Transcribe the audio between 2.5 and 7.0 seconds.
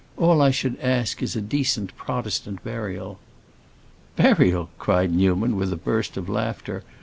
burial." "Burial!" cried Newman, with a burst of laughter.